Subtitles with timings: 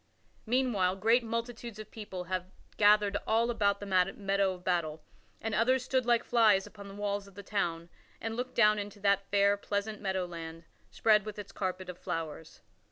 [0.47, 3.85] Meanwhile, great multitudes of people had gathered all about the
[4.17, 5.03] meadow of battle,
[5.39, 7.87] and others stood like flies upon the walls of the town
[8.19, 12.61] and looked down into that fair, pleasant meadow land, spread with its carpet of flowers.